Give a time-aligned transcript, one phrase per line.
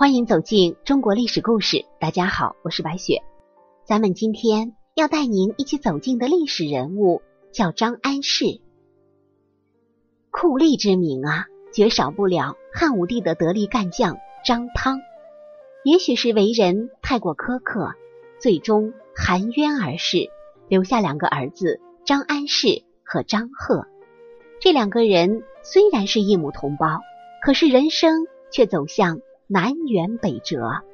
[0.00, 1.84] 欢迎走进中国历史故事。
[1.98, 3.22] 大家好，我是白雪。
[3.84, 7.20] 咱们今天要带您一起走进的历史人物
[7.52, 8.62] 叫张安世。
[10.30, 11.44] 酷吏之名啊，
[11.74, 15.02] 绝少不了汉武帝的得力干将张汤。
[15.84, 17.92] 也许是为人太过苛刻，
[18.40, 20.30] 最终含冤而逝，
[20.66, 23.86] 留下两个儿子张安世和张贺。
[24.62, 27.00] 这两个人虽然是一母同胞，
[27.44, 29.20] 可是人生却走向。
[29.52, 30.84] 南辕北辙，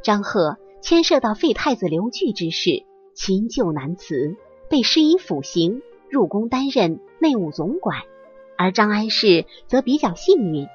[0.00, 4.36] 张贺牵涉到废太子刘据之事，秦旧难辞，
[4.68, 8.02] 被施以腐刑，入宫担任内务总管。
[8.56, 10.68] 而张安世则比较幸运，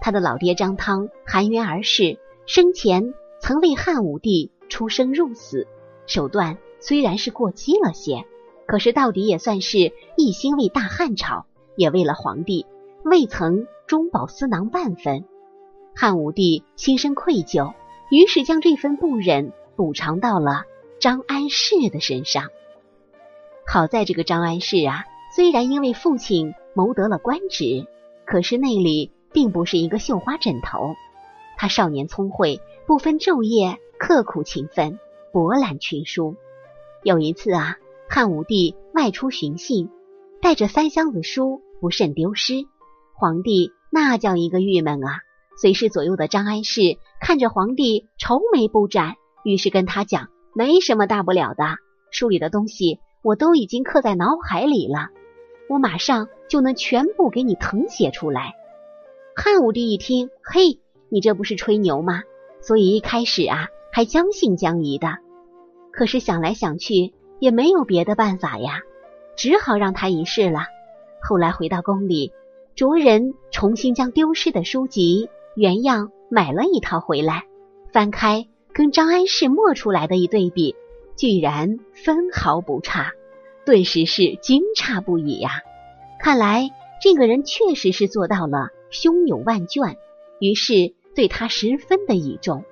[0.00, 5.66] 他的老爹张汤含冤而逝，生前曾为汉武帝出生入死，
[6.06, 8.24] 手段虽然是过激了些，
[8.66, 11.44] 可是到底也算是一心为大汉朝，
[11.76, 12.64] 也为了皇帝，
[13.04, 15.26] 未曾中饱私囊半分。
[15.98, 17.72] 汉武帝心生愧疚，
[18.10, 20.64] 于是将这份不忍补偿到了
[21.00, 22.50] 张安世的身上。
[23.66, 27.86] 好在这个张安世啊，虽然因为父亲谋得了官职，
[28.26, 30.94] 可是内里并不是一个绣花枕头。
[31.56, 34.98] 他少年聪慧，不分昼夜，刻苦勤奋，
[35.32, 36.36] 博览群书。
[37.04, 39.88] 有一次啊，汉武帝外出巡幸，
[40.42, 42.66] 带着三箱子书，不慎丢失。
[43.14, 45.22] 皇帝那叫一个郁闷啊！
[45.56, 51.78] 随侍左右的张安世看着皇帝愁眉不展，于是跟他讲：“没什么大不了的，
[52.10, 55.08] 书里的东西我都已经刻在脑海里了，
[55.68, 58.52] 我马上就能全部给你誊写出来。”
[59.34, 62.22] 汉武帝一听，嘿，你这不是吹牛吗？
[62.60, 65.18] 所以一开始啊，还将信将疑的。
[65.90, 68.80] 可是想来想去，也没有别的办法呀，
[69.36, 70.66] 只好让他一试了。
[71.22, 72.32] 后来回到宫里，
[72.74, 75.30] 卓人重新将丢失的书籍。
[75.56, 77.44] 原样买了一套回来，
[77.90, 80.76] 翻开跟张安世磨出来的一对比，
[81.16, 83.12] 居然分毫不差，
[83.64, 85.62] 顿时是惊诧不已呀！
[86.20, 86.68] 看来
[87.02, 89.96] 这个人确实是做到了胸有万卷，
[90.40, 92.64] 于是对他十分的倚重。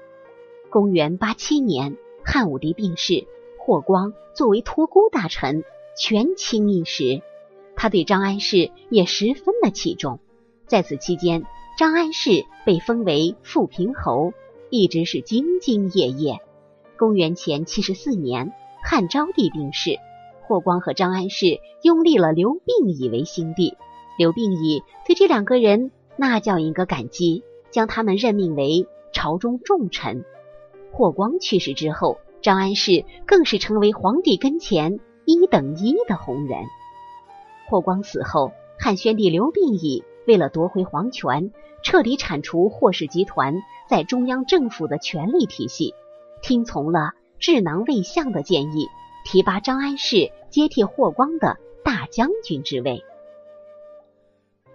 [0.68, 3.26] 公元八七年，汉武帝病逝，
[3.58, 5.64] 霍光作为托孤大臣，
[5.96, 7.22] 权倾一时，
[7.76, 10.20] 他对张安世也十分的器重。
[10.66, 11.46] 在此期间。
[11.76, 14.32] 张安世被封为富平侯，
[14.70, 16.38] 一直是兢兢业业。
[16.96, 18.52] 公元前七十四年，
[18.84, 19.98] 汉昭帝病逝，
[20.42, 23.76] 霍光和张安世拥立了刘病已为新帝。
[24.16, 27.42] 刘病已对这两个人那叫一个感激，
[27.72, 30.24] 将他们任命为朝中重臣。
[30.92, 36.62] 霍光去世之后，张安世更是成为皇帝跟前一等一的红人。
[37.68, 40.04] 霍光死后，汉宣帝刘病已。
[40.26, 41.52] 为了夺回皇权，
[41.82, 43.54] 彻底铲除霍氏集团
[43.88, 45.94] 在中央政府的权力体系，
[46.42, 48.88] 听从了智囊魏相的建议，
[49.24, 53.02] 提拔张安世接替霍光的大将军之位。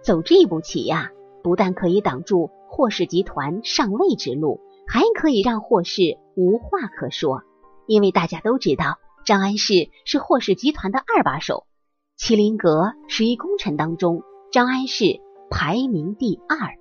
[0.02, 1.10] 走这步棋呀，
[1.42, 7.42] 不但可以挡住霍氏集团上位之路，还可以让霍氏无话可说。
[7.86, 11.66] 因为大家都知道，张安世是霍氏集团的二把手，
[12.16, 14.22] 麒麟阁十一功臣当中，
[14.52, 15.20] 张安世。
[15.52, 16.78] 排名第二，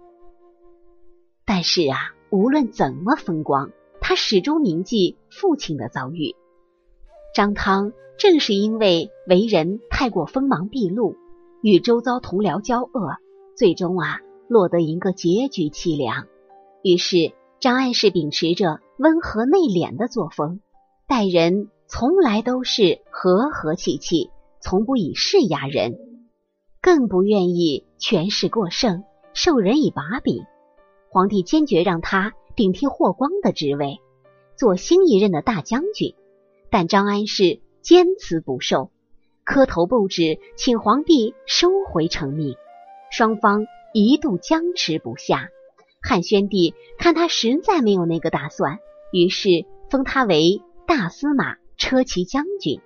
[1.44, 6.35] 但是啊，无论怎么风光，他始终铭记父亲的遭遇。
[7.34, 11.16] 张汤正是因为为人太过锋芒毕露，
[11.63, 13.18] 与周遭同僚交恶，
[13.57, 16.28] 最终啊落得一个结局凄凉。
[16.84, 20.62] 于是张安世秉持着温和内敛的作风，
[21.07, 24.30] 待人从来都是和和气气，
[24.62, 26.09] 从不以势压人。
[26.91, 29.03] 更不愿意权势过剩，
[29.35, 30.45] 受人以把柄。
[31.11, 34.00] 皇帝坚决让他顶替霍光的职位，
[34.57, 36.15] 做新一任的大将军。
[36.71, 38.89] 但张安世坚持不受，
[39.44, 42.56] 磕头不止，请皇帝收回成命。
[43.12, 45.50] 双方一度僵持不下。
[46.01, 48.80] 汉宣帝看他实在没有那个打算，
[49.13, 52.81] 于是封他为大司马、车骑将军。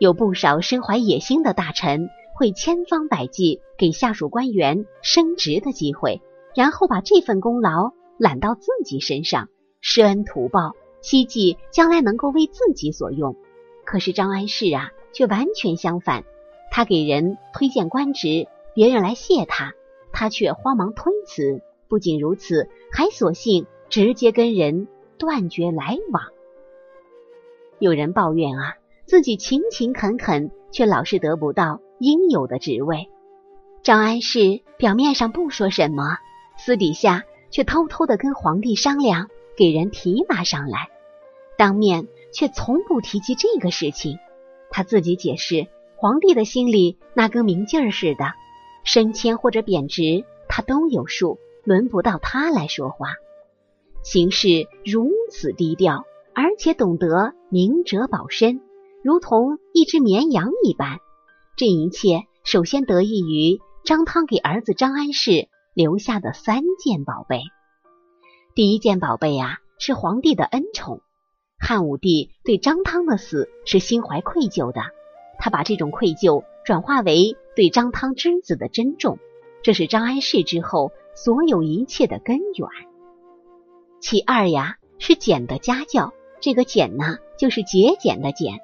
[0.00, 2.10] 有不少身怀野心的大臣。
[2.40, 6.22] 会千方百计给下属官员升职的机会，
[6.56, 9.50] 然后把这份功劳揽到自己身上，
[9.82, 10.72] 施恩图报，
[11.02, 13.36] 希冀将来能够为自己所用。
[13.84, 16.24] 可是张安世啊，却完全相反，
[16.70, 19.74] 他给人推荐官职，别人来谢他，
[20.10, 21.60] 他却慌忙推辞。
[21.88, 24.88] 不仅如此，还索性直接跟人
[25.18, 26.22] 断绝来往。
[27.78, 31.82] 有人抱怨啊，自己勤勤恳恳，却老是得不到。
[32.00, 33.10] 应有的职位，
[33.82, 36.16] 张安世表面上不说什么，
[36.56, 40.88] 私底下却偷偷的跟皇帝商量给人提拔上来，
[41.58, 44.18] 当面却从不提及这个事情。
[44.70, 45.66] 他自己解释，
[45.96, 48.32] 皇帝的心里那跟明镜似的，
[48.82, 53.08] 升迁或者贬值他都有数，轮不到他来说话。
[54.02, 54.48] 行事
[54.86, 58.62] 如此低调，而且懂得明哲保身，
[59.02, 60.98] 如同一只绵羊一般。
[61.60, 67.42] 这一切首先得益于张汤给儿子张安世留下的三件宝贝。
[68.54, 71.02] 第一件宝贝啊，是皇帝的恩宠。
[71.58, 74.80] 汉武帝对张汤的死是心怀愧疚的，
[75.38, 79.18] 他把这种愧疚转化为对张汤之子的珍重，
[79.62, 82.70] 这是张安世之后所有一切的根源。
[84.00, 86.14] 其二呀，是俭的家教。
[86.40, 88.60] 这个俭呢，就是节俭的俭。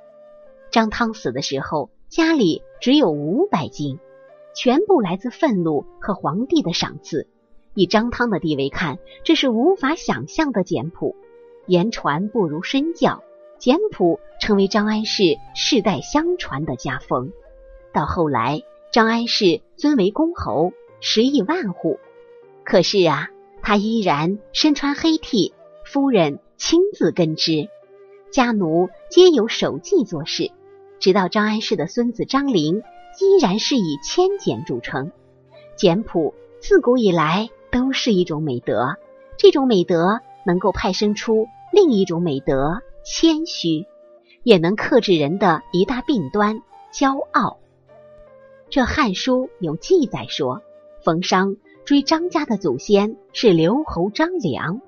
[0.71, 3.99] 张汤死的时候，家里只有五百金，
[4.55, 7.29] 全部来自愤怒和皇帝的赏赐。
[7.75, 11.15] 以张汤的地位看，这是无法想象的简朴。
[11.67, 13.23] 言传不如身教，
[13.59, 17.33] 简朴成为张安世世代相传的家风。
[17.93, 18.63] 到后来，
[18.93, 21.99] 张安世尊为公侯，十亿万户。
[22.65, 23.31] 可是啊，
[23.63, 25.53] 他依然身穿黑屉，
[25.85, 27.69] 夫人亲自跟织，
[28.31, 30.51] 家奴皆由手技做事。
[30.99, 32.83] 直到张安世的孙子张陵，
[33.21, 35.13] 依然是以谦俭著称。
[35.77, 38.97] 简朴自古以来都是一种美德，
[39.37, 41.47] 这种美德能够派生出。
[41.73, 43.85] 另一种美德，谦虚，
[44.43, 46.63] 也能克制人的一大病端——
[46.95, 47.59] 骄傲。
[48.71, 50.63] 这《汉书》有记载说，
[51.03, 54.81] 冯商追张家的祖先是刘侯张良。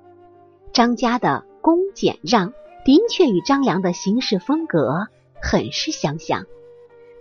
[0.73, 5.09] 张家的恭俭让，的确与张良的行事风格
[5.43, 6.47] 很是相像。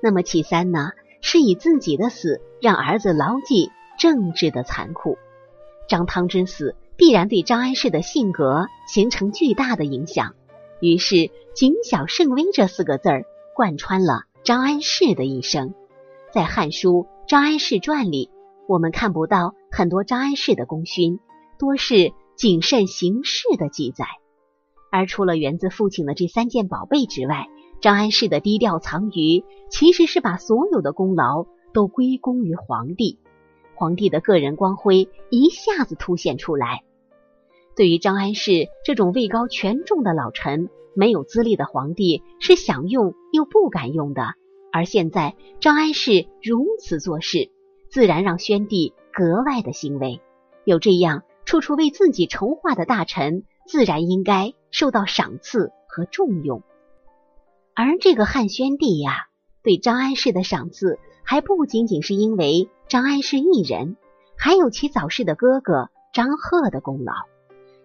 [0.02, 0.92] 那么其三呢？
[1.22, 5.18] 是以自己的死让儿子牢记政治的残酷。
[5.88, 6.76] 张汤之死。
[7.00, 10.34] 必然对张安世的性格形成巨大的影响，
[10.82, 13.26] 于是“谨小慎微”这四个字儿
[13.56, 15.76] 贯穿了张安世的一生。
[16.34, 18.32] 在《汉书·张安世传》里，
[18.68, 21.20] 我们看不到很多张安世的功勋，
[21.60, 24.08] 多是谨慎行事的记载。
[24.92, 27.48] 而除了源自父亲的这三件宝贝之外，
[27.80, 33.20] 张安世的低调藏于，其实是把所有的功劳都归功于皇帝，
[33.76, 36.84] 皇帝的个人光辉一下子凸显出来。
[37.76, 44.34] 对于张安世这种位高权重的老臣，没有资历的皇帝是想用又不敢用的。
[44.72, 47.52] 而现在张安世如此做事，
[47.92, 50.20] 自然让宣帝格外的欣慰。
[50.66, 56.64] 有这样处处为自己筹划的大臣，自然应该受到赏赐和重用。
[57.80, 59.28] 而这个汉宣帝呀，
[59.62, 63.98] 对张安世的赏赐还不仅仅是因为张安世一人，
[64.36, 67.14] 还有其早逝的哥哥张贺的功劳。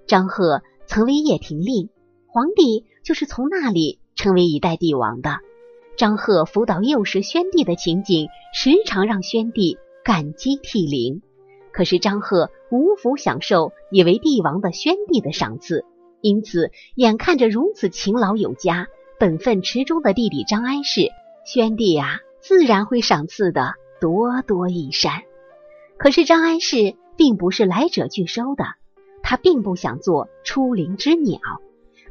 [0.06, 1.90] 张贺曾为掖庭令，
[2.26, 5.40] 皇帝就是从那里成为一代帝王的。
[5.98, 11.20] 张贺辅导幼时宣帝的情景，时常让宣帝感激涕零。
[11.70, 15.84] 可是张贺无福享受以为帝王的宣帝的赏赐，
[16.22, 18.88] 因此眼看着如此勤劳有加、
[19.18, 21.08] 本分持中的弟弟张安世，
[21.44, 25.22] 宣帝啊，自然会赏赐的多多益善。
[25.96, 28.64] 可是张安世并不是来者拒收的。
[29.24, 31.38] 他并不想做出林之鸟。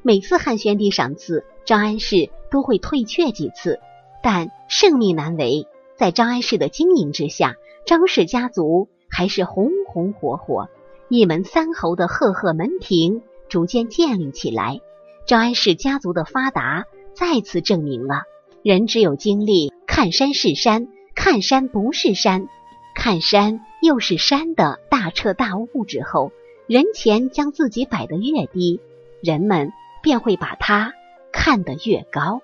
[0.01, 3.79] 每次汉宣帝赏赐张安世，都会退却几次。
[4.24, 5.67] 但圣命难违，
[5.98, 7.55] 在张安世的经营之下，
[7.86, 10.70] 张氏家族还是红红火火，
[11.10, 14.79] 一门三侯的赫赫门庭逐渐建立起来。
[15.25, 18.24] 张安氏家族的发达，再次证明了
[18.63, 22.48] 人只有经历看山是山，看山不是山，
[22.96, 26.32] 看山又是山的大彻大悟之后。
[26.68, 28.80] 人前将自己摆得越低，
[29.22, 30.94] 人们便会把他
[31.34, 32.42] 看得越高。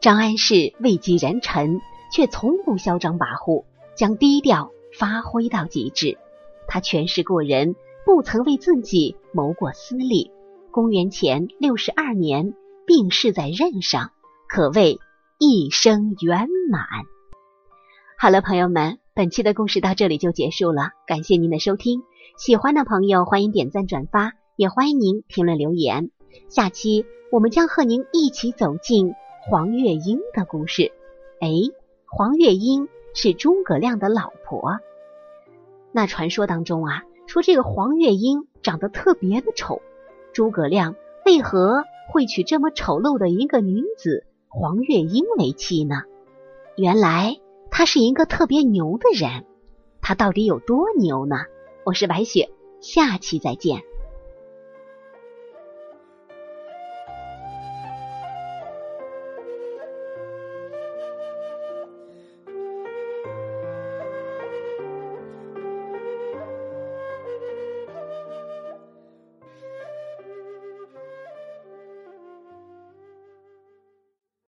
[0.00, 1.80] 张安世位极人臣，
[2.12, 6.18] 却从不嚣张跋扈，将低调发挥到极致。
[6.66, 10.32] 他权势过人，不曾为自己谋过私利。
[10.74, 12.52] 公元前六十二年
[12.84, 14.10] 病逝在任上，
[14.48, 14.98] 可谓
[15.38, 16.82] 一生圆满。
[18.18, 22.02] 好了，朋友们，本期的故事到这里就结束了，感谢您的收听。
[22.36, 26.10] 喜欢的朋友，欢迎点赞转发，也欢迎您评论留言。
[26.48, 30.90] 下期我们将和您一起走进黄月英的故事。
[31.40, 31.50] 哎，
[32.06, 34.80] 黄月英是诸葛亮的老婆。
[35.92, 39.80] 那传说当中啊，说这个黄月英长得特别的丑，
[40.34, 46.02] 诸葛亮为何会娶这么丑陋的一个女子黄月英为妻呢？
[46.76, 47.38] 原来
[47.70, 49.44] 他是一个特别牛的人，
[50.02, 51.36] 他到底有多牛呢？
[51.84, 52.50] 我是白雪，
[52.80, 53.82] 下期再见。